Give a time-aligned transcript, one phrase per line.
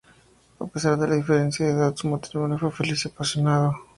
[0.59, 3.77] A pesar de la diferencia de edad, su matrimonio fue feliz y apasionado.